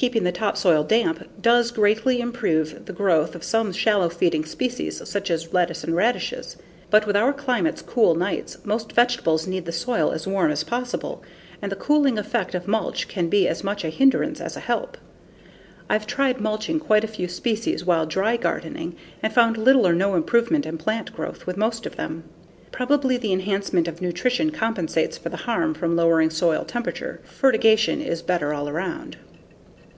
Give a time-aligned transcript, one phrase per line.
[0.00, 5.28] Keeping the topsoil damp does greatly improve the growth of some shallow feeding species such
[5.28, 6.56] as lettuce and radishes.
[6.88, 11.24] But with our climate's cool nights, most vegetables need the soil as warm as possible,
[11.60, 14.96] and the cooling effect of mulch can be as much a hindrance as a help.
[15.90, 20.14] I've tried mulching quite a few species while dry gardening and found little or no
[20.14, 22.22] improvement in plant growth with most of them.
[22.70, 27.20] Probably, the enhancement of nutrition compensates for the harm from lowering soil temperature.
[27.24, 29.16] Fertigation is better all around.